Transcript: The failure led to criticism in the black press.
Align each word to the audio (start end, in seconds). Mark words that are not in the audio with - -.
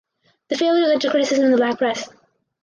The 0.47 0.57
failure 0.57 0.87
led 0.87 1.01
to 1.01 1.11
criticism 1.11 1.45
in 1.45 1.51
the 1.51 1.57
black 1.57 1.77
press. 1.77 2.09